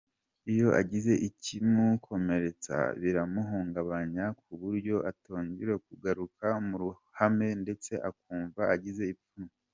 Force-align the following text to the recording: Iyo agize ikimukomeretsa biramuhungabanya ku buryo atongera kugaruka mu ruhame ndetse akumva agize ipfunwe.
Iyo 0.51 0.67
agize 0.81 1.13
ikimukomeretsa 1.27 2.75
biramuhungabanya 3.01 4.25
ku 4.41 4.51
buryo 4.61 4.95
atongera 5.11 5.73
kugaruka 5.87 6.47
mu 6.67 6.75
ruhame 6.81 7.47
ndetse 7.63 7.91
akumva 8.09 8.61
agize 8.75 9.03
ipfunwe. 9.13 9.53